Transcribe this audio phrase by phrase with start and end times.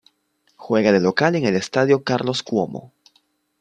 [0.55, 2.91] Juega de local en el estadio Carlos Cuomo.